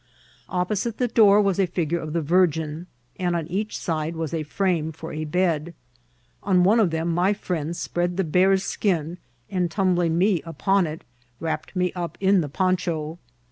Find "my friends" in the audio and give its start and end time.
7.13-7.77